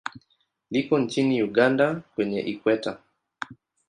Liko 0.71 0.99
nchini 0.99 1.43
Uganda 1.43 2.01
kwenye 2.15 2.39
Ikweta. 2.41 2.99